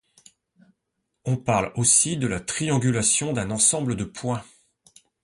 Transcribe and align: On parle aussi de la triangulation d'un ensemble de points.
On 1.25 1.37
parle 1.37 1.71
aussi 1.75 2.17
de 2.17 2.25
la 2.25 2.39
triangulation 2.39 3.33
d'un 3.33 3.51
ensemble 3.51 3.95
de 3.95 4.03
points. 4.05 4.43